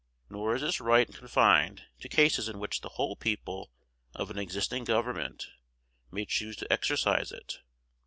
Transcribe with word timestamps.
Nor 0.31 0.55
is 0.55 0.61
this 0.63 0.81
right 0.81 1.07
confined 1.13 1.83
to 1.99 2.09
cases 2.09 2.49
in 2.49 2.57
which 2.57 2.81
the 2.81 2.89
whole 2.89 3.15
people 3.15 3.69
of 4.15 4.31
an 4.31 4.39
existing 4.39 4.83
government 4.83 5.45
may 6.11 6.25
choose 6.25 6.55
to 6.55 6.73
exercise 6.73 7.31
it. 7.31 7.59